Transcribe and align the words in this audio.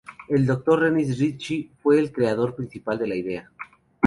El 0.29 0.47
Dr. 0.47 0.81
Dennis 0.85 1.19
Ritchie 1.19 1.69
fue 1.77 1.99
el 1.99 2.11
creador 2.11 2.55
principal 2.55 2.97
de 2.97 3.05
la 3.07 3.15
idea. 3.15 3.51